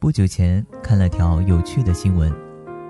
[0.00, 2.34] 不久前看了条有趣的新闻，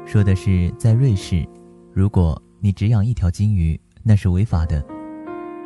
[0.06, 1.44] 说的是在瑞士，
[1.92, 4.80] 如果你只养一条金鱼，那是违法的，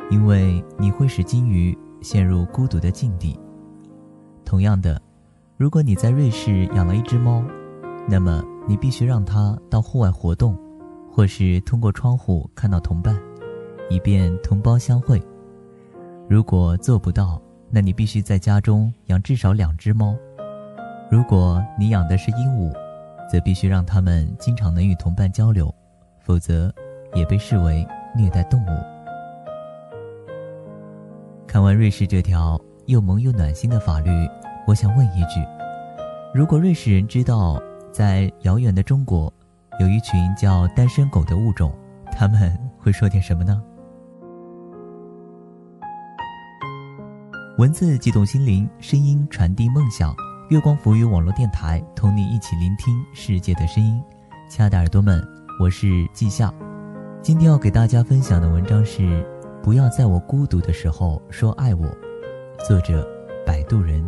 [0.09, 3.39] 因为你会使金鱼陷入孤独的境地。
[4.43, 4.99] 同样的，
[5.55, 7.43] 如果你在瑞士养了一只猫，
[8.09, 10.57] 那么你必须让它到户外活动，
[11.11, 13.15] 或是通过窗户看到同伴，
[13.87, 15.21] 以便同胞相会。
[16.27, 17.39] 如果做不到，
[17.69, 20.17] 那你必须在家中养至少两只猫。
[21.09, 22.73] 如果你养的是鹦鹉，
[23.31, 25.73] 则必须让它们经常能与同伴交流，
[26.19, 26.73] 否则
[27.13, 28.69] 也被视为虐待动物。
[31.47, 34.09] 看完瑞士这条又萌又暖心的法律，
[34.67, 35.45] 我想问一句：
[36.33, 39.31] 如果瑞士人知道在遥远的中国
[39.79, 41.73] 有一群叫单身狗的物种，
[42.11, 43.63] 他们会说点什么呢？
[47.57, 50.13] 文字激动心灵，声音传递梦想。
[50.49, 53.99] 月光浮语网络电台，同你一起聆听世界的声音。
[54.47, 55.27] 亲爱的耳朵们，
[55.59, 56.53] 我是季夏。
[57.19, 59.01] 今天要给大家分享的文章是
[59.63, 61.87] 《不要在我孤独的时候说爱我》，
[62.67, 63.07] 作者
[63.43, 64.07] 摆渡人。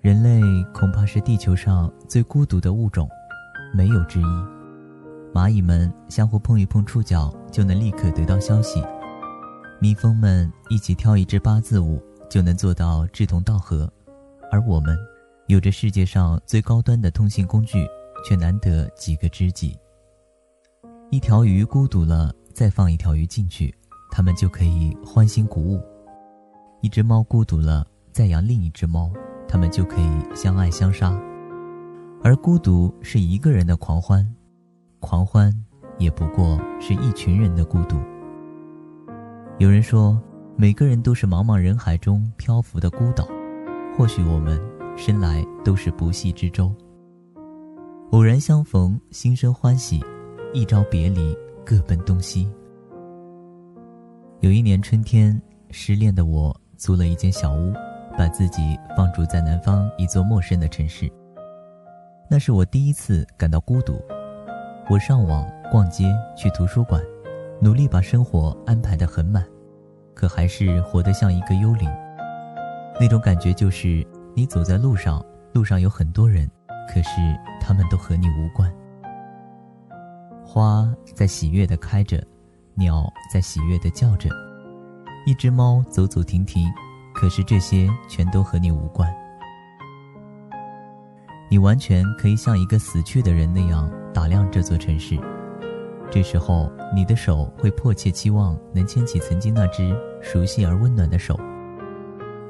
[0.00, 0.40] 人类
[0.72, 3.08] 恐怕是地球上最孤独的物种，
[3.74, 4.51] 没有之一。
[5.34, 8.82] 蚂蚁们相互碰一碰触角，就能立刻得到消息；
[9.80, 13.90] 蜜蜂们一起跳一支八字舞，就能做到志同道合。
[14.50, 14.94] 而我们，
[15.46, 17.88] 有着世界上最高端的通信工具，
[18.28, 19.74] 却难得几个知己。
[21.10, 23.74] 一条鱼孤独了，再放一条鱼进去，
[24.10, 25.80] 它们就可以欢欣鼓舞；
[26.82, 29.10] 一只猫孤独了，再养另一只猫，
[29.48, 31.18] 它们就可以相爱相杀。
[32.22, 34.30] 而孤独是一个人的狂欢。
[35.02, 35.52] 狂欢，
[35.98, 37.96] 也不过是一群人的孤独。
[39.58, 40.18] 有人说，
[40.56, 43.26] 每个人都是茫茫人海中漂浮的孤岛。
[43.98, 44.58] 或许我们
[44.96, 46.74] 生来都是不系之舟。
[48.12, 50.00] 偶然相逢，心生欢喜；
[50.54, 51.36] 一朝别离，
[51.66, 52.50] 各奔东西。
[54.40, 55.40] 有一年春天，
[55.70, 57.72] 失恋的我租了一间小屋，
[58.16, 61.10] 把自己放逐在南方一座陌生的城市。
[62.30, 64.00] 那是我第一次感到孤独。
[64.90, 67.00] 我上网、逛街、去图书馆，
[67.60, 69.44] 努力把生活安排得很满，
[70.12, 71.88] 可还是活得像一个幽灵。
[73.00, 74.04] 那种感觉就是，
[74.34, 76.50] 你走在路上，路上有很多人，
[76.92, 77.10] 可是
[77.60, 78.70] 他们都和你无关。
[80.44, 82.22] 花在喜悦地开着，
[82.74, 84.28] 鸟在喜悦地叫着，
[85.24, 86.68] 一只猫走走停停，
[87.14, 89.08] 可是这些全都和你无关。
[91.48, 95.18] 你完全可以像一个死去的人那样打量这座城市，
[96.10, 101.38] 这时候你的手会迫切期望能牵起曾经那只熟悉而温暖的手，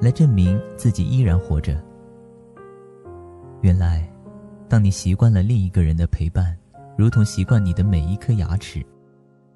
[0.01, 1.81] 来证明自己依然活着。
[3.61, 4.11] 原来，
[4.69, 6.57] 当你习惯了另一个人的陪伴，
[6.99, 8.85] 如同习惯你的每一颗牙齿，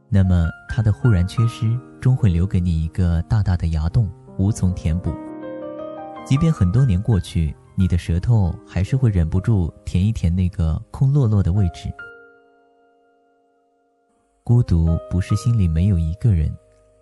[0.08, 4.08] 那么他的忽然缺失终会留给你一个大大的牙洞，
[4.38, 5.12] 无从填补。
[6.24, 7.54] 即便很多年过去。
[7.78, 11.92] 你的舌头还是会忍不住舔一舔那个空落落的位置。
[14.42, 16.50] 孤独不是心里没有一个人，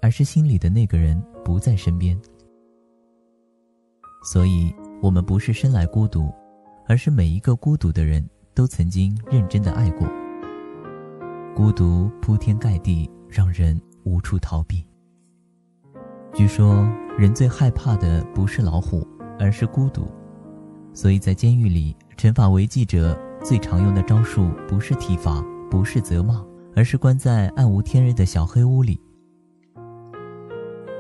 [0.03, 2.21] 而是心里的那个人不在身边。
[4.25, 6.33] 所以，我们不是生来孤独，
[6.89, 10.09] 而是每一个孤独的人都曾经认真的爱过。
[11.55, 14.85] 孤独铺天盖地，让人无处逃避。
[16.35, 16.85] 据说，
[17.17, 19.07] 人最害怕的不是老虎，
[19.39, 20.11] 而是孤独。
[20.95, 26.43] 所以在监狱里，陈法违纪者最常用的招数不是体罚，不是责骂，
[26.77, 29.01] 而是关在暗无天日的小黑屋里。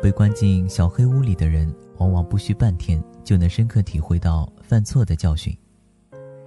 [0.02, 5.56] 被关进小黑屋里的人，往往不需半天就能深刻体会到犯错的教训。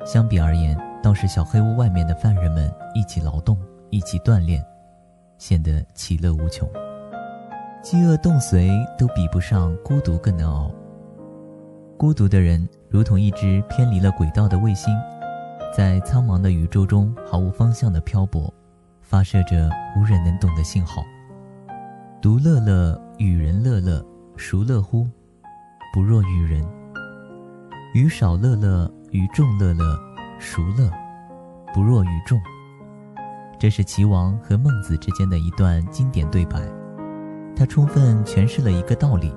[0.05, 3.57] 相比而言，倒是小黑屋外面的犯人们一起劳动，
[3.89, 4.63] 一起锻炼，
[5.37, 6.69] 显得其乐无穷。
[7.81, 10.69] 饥饿冻髓都比不上孤独更难熬。
[11.97, 12.67] 孤独的人。
[12.89, 14.93] 如同一只偏离了轨道的卫星，
[15.75, 18.51] 在苍茫的宇宙中毫无方向的漂泊，
[19.01, 21.03] 发射着无人能懂的信号。
[22.21, 24.03] 独乐乐，与人乐乐，
[24.37, 25.05] 孰乐乎？
[25.93, 26.65] 不若与人。
[27.93, 29.99] 与少乐乐，与众乐乐，
[30.39, 30.89] 孰乐？
[31.73, 32.39] 不若与众。
[33.59, 36.61] 这是齐王和孟子之间的一段经典对白，
[37.53, 39.33] 它充分诠释了一个道理：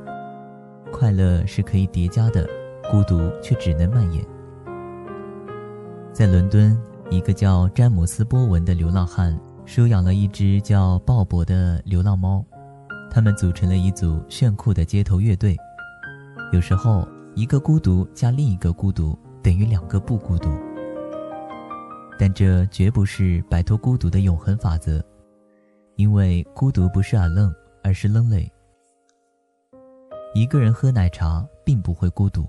[0.90, 2.48] 快乐是可以叠加的。
[2.90, 4.24] 孤独却只能蔓延。
[6.12, 6.76] 在伦敦，
[7.08, 12.44] 一个叫詹姆斯·波文的流浪汉收养了一只叫鲍勃的流浪猫。
[13.08, 15.56] 他们组成了一组炫酷的街头乐队。
[16.52, 20.50] 有时候，一个孤独加另一个孤独等于两个不孤独。
[22.18, 25.00] 但这绝不是摆脱孤独的永恒法则，
[25.94, 27.54] 因为孤独不是耳愣，
[27.84, 28.50] 而是愣累。
[30.32, 32.48] 一个人喝奶茶并不会孤独，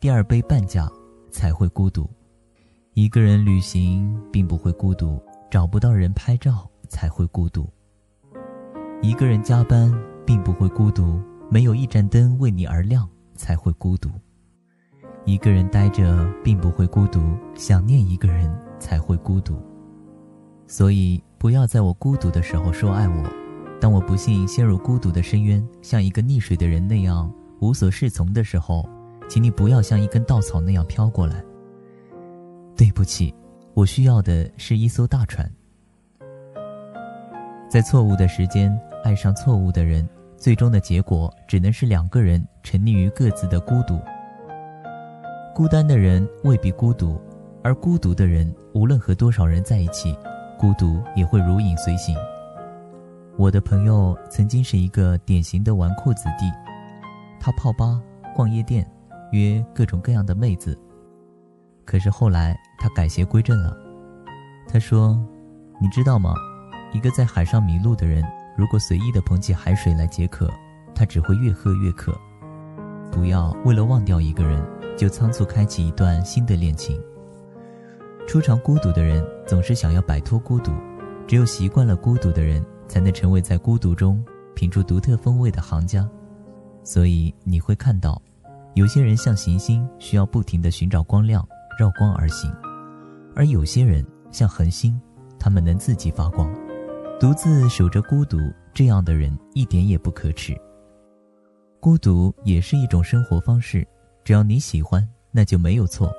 [0.00, 0.90] 第二杯半价
[1.30, 2.08] 才会孤独；
[2.94, 7.68] 一个人旅行并不会孤独，找不到人拍照才会孤独；
[9.02, 9.92] 一个人加班
[10.24, 11.20] 并不会孤独，
[11.50, 14.08] 没有一盏灯为你而亮才会孤独；
[15.26, 17.20] 一个人呆着并不会孤独，
[17.54, 19.60] 想念一个人才会孤独。
[20.66, 23.41] 所以，不要在我孤独的时候说爱我。
[23.82, 28.88] 当我不幸陷入孤独的深渊，像一个溺水的人那样无所适从的时候，
[29.28, 31.42] 请你不要像一根稻草那样飘过来。
[32.76, 33.34] 对不起，
[33.74, 35.50] 我需要的是一艘大船。
[37.68, 43.98] 在错误的时间爱上错误的人，最终的结果只能是两个人沉溺于各自的孤独。
[45.52, 47.20] 孤单的人未必孤独，
[47.64, 50.16] 而孤独的人无论和多少人在一起，
[50.56, 52.16] 孤独也会如影随形。
[53.38, 56.44] 我的朋友曾经是一个典型的纨绔子弟，
[57.40, 57.98] 他泡吧、
[58.36, 58.86] 逛夜店，
[59.32, 60.78] 约各种各样的妹子。
[61.86, 63.74] 可是后来他改邪归正了。
[64.68, 65.18] 他说
[65.80, 66.34] ：“你知道吗？
[66.92, 68.22] 一个在海上迷路的人，
[68.56, 70.50] 如果随意的捧起海水来解渴，
[70.94, 72.14] 他只会越喝越渴。
[73.10, 74.62] 不要为了忘掉一个人，
[74.96, 77.00] 就仓促开启一段新的恋情。
[78.28, 80.70] 初尝孤独的人总是想要摆脱孤独，
[81.26, 82.62] 只有习惯了孤独的人。”
[82.92, 84.22] 才能成为在孤独中
[84.54, 86.06] 品出独特风味的行家，
[86.84, 88.20] 所以你会看到，
[88.74, 91.42] 有些人像行星，需要不停地寻找光亮，
[91.78, 92.52] 绕光而行；
[93.34, 95.00] 而有些人像恒星，
[95.38, 96.54] 他们能自己发光。
[97.18, 98.36] 独自守着孤独，
[98.74, 100.54] 这样的人一点也不可耻。
[101.80, 103.88] 孤独也是一种生活方式，
[104.22, 106.12] 只要你喜欢，那就没有错。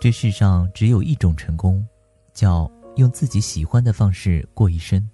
[0.00, 1.84] 这世上只有一种成功，
[2.32, 5.00] 叫用自己喜欢的方式过一生。《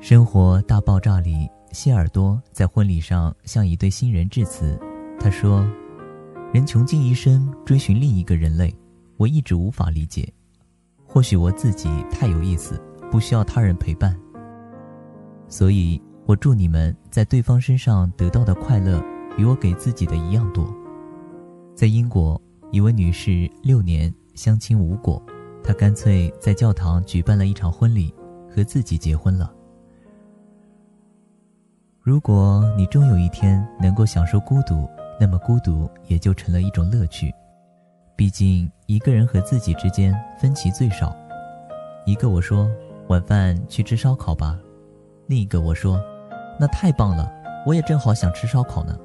[0.00, 4.78] 生活大爆炸》里，谢耳朵在婚礼上向一对新人致辞。
[5.18, 5.68] 他说
[6.54, 8.72] ：“人穷尽一生追寻另一个人类，
[9.16, 10.32] 我一直无法理解。
[11.04, 12.80] 或许我自己太有意思，
[13.10, 14.16] 不需要他人陪伴。
[15.48, 19.02] 所以，我祝你们在对方身上得到的快乐，
[19.36, 20.72] 与我给自己的一样多。”
[21.74, 22.40] 在英国，
[22.70, 25.20] 一位女士六年相亲无果，
[25.60, 28.14] 她干脆在教堂举办了一场婚礼，
[28.48, 29.52] 和自己结婚了。
[32.08, 34.88] 如果你终有一天能够享受孤独，
[35.20, 37.30] 那么孤独也就成了一种乐趣。
[38.16, 41.14] 毕竟一个人和自己之间分歧最少。
[42.06, 42.66] 一个我说
[43.08, 44.58] 晚饭去吃烧烤吧，
[45.26, 46.00] 另一个我说
[46.58, 47.30] 那太棒了，
[47.66, 48.98] 我也正好想吃烧烤呢。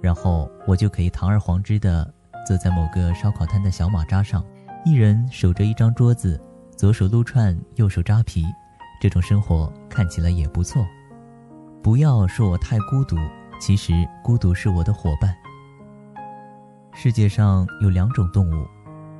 [0.00, 2.08] 然后我就可以堂而皇之的
[2.46, 4.40] 坐在某个烧烤摊的小马扎上，
[4.84, 6.40] 一人守着一张桌子，
[6.76, 8.44] 左手撸串，右手扎皮，
[9.00, 10.86] 这种生活看起来也不错。
[11.86, 13.14] 不要说我太孤独，
[13.60, 15.32] 其实孤独是我的伙伴。
[16.92, 18.66] 世界上有两种动物，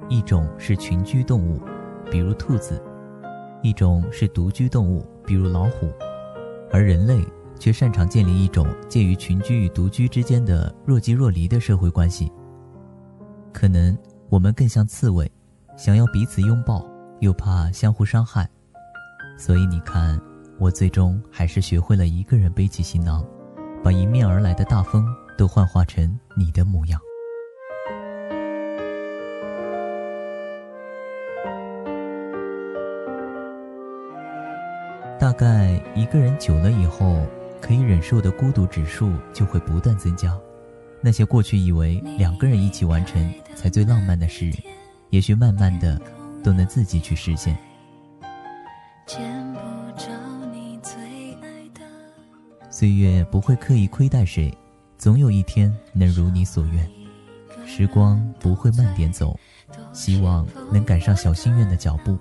[0.09, 1.63] 一种是群居动物，
[2.11, 2.75] 比如兔子；
[3.63, 5.89] 一种是独居动物，比如老虎。
[6.73, 7.25] 而人类
[7.57, 12.33] 却擅长建立一种介于群居与独居之间的若即若离的社会关系。
[13.53, 13.97] 可能
[14.29, 15.31] 我们更像刺猬，
[15.77, 16.85] 想要彼此拥抱，
[17.21, 18.51] 又怕相互伤害，
[19.39, 20.21] 所以你看。
[20.59, 23.25] 我最终还是学会了一个人背起行囊，
[23.85, 27.01] 把迎面而来的大风都幻化成你的模样。
[35.19, 37.21] 大概一个人久了以后，
[37.61, 40.35] 可以忍受的孤独指数就会不断增加。
[41.03, 44.51] 那些过去以为两个人一起完成才最浪漫的事，
[45.11, 46.01] 也许慢慢的
[46.43, 47.57] 都能自己去实现。
[52.79, 54.53] 岁月不会刻意亏待谁，
[54.99, 56.87] 总有一天能如你所愿。
[57.67, 59.35] 时光不会慢点走，
[59.95, 62.19] 希望能赶上小心愿的脚步，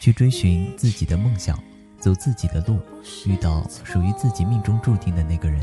[0.00, 1.62] 去追寻自己的梦想，
[1.98, 2.78] 走自己的路，
[3.26, 5.60] 遇到属于自己命中注定的那个人。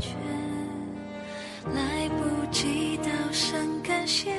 [1.74, 4.32] 来不及道声感谢，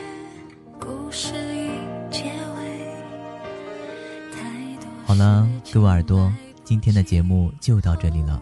[0.79, 1.70] 故事已
[2.10, 2.79] 结尾。
[5.05, 6.32] 好了，各位耳朵，
[6.63, 8.41] 今天的节目就到这里了。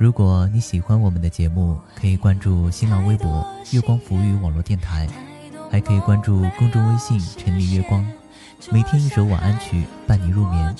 [0.00, 5.06] 如果你喜欢我们的节目，可以关注新浪微博“月光浮语网络电台”，
[5.70, 8.02] 还可以关注公众微信“陈丽月光”，
[8.72, 10.74] 每天一首晚安曲伴你入眠。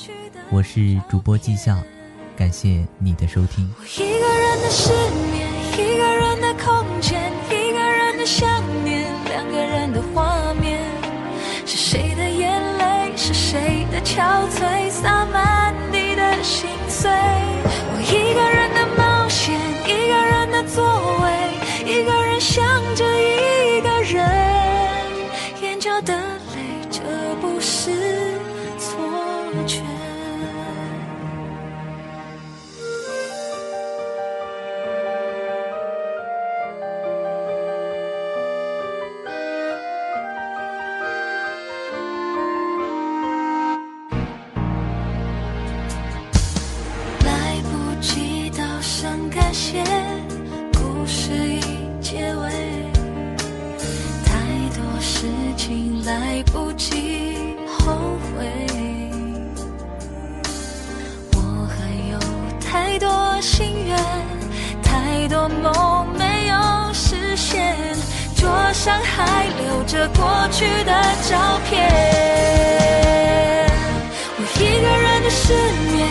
[0.49, 1.77] 我是主播季笑，
[2.35, 3.71] 感谢你的收听。
[3.79, 4.91] 我一个人的失
[5.31, 8.49] 眠，一个人的空间，一个人的想
[8.87, 10.81] 念，两个人的画面，
[11.67, 17.11] 是谁的眼泪，是谁的憔悴，洒满你的心碎。
[29.53, 29.83] 我却
[47.25, 49.83] 来不及道声感谢
[50.75, 51.61] 故事已
[52.01, 52.51] 结尾。
[54.25, 54.37] 太
[54.77, 55.27] 多事
[55.57, 58.80] 情来不及后悔。
[65.31, 67.77] 多梦没有实现
[68.37, 70.93] 桌上还留着过去的
[71.29, 71.89] 照片。
[74.37, 75.55] 我一个人的失
[75.93, 76.10] 眠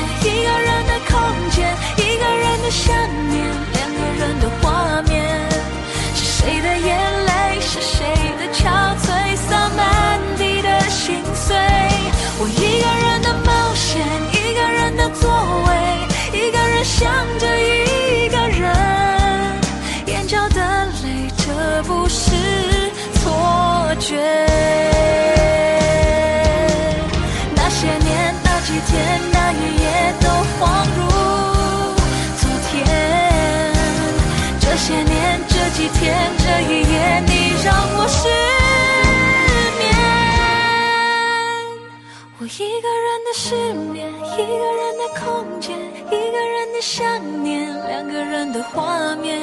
[42.62, 49.40] 一个人的失眠一个人的空间一个人的想念两个人的画面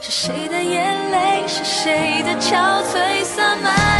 [0.00, 3.91] 是谁的眼泪是谁的憔悴洒满？